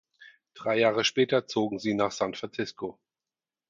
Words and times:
Drei 0.55 0.79
Jahre 0.79 1.03
später 1.03 1.45
zogen 1.45 1.77
sie 1.77 1.93
nach 1.93 2.11
San 2.11 2.33
Francisco. 2.33 2.97